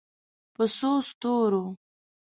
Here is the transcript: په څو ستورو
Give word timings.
په 0.55 0.63
څو 0.75 0.91
ستورو 1.09 1.63